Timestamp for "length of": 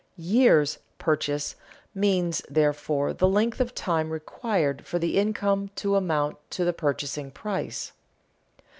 3.29-3.75